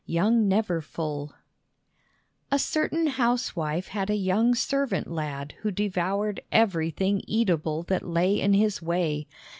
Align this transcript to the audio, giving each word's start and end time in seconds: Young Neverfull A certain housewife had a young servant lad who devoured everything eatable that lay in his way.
Young 0.07 0.49
Neverfull 0.49 1.33
A 2.51 2.57
certain 2.57 3.05
housewife 3.05 3.89
had 3.89 4.09
a 4.09 4.15
young 4.15 4.55
servant 4.55 5.05
lad 5.05 5.53
who 5.59 5.69
devoured 5.69 6.41
everything 6.51 7.21
eatable 7.27 7.83
that 7.83 8.01
lay 8.01 8.41
in 8.41 8.53
his 8.55 8.81
way. 8.81 9.27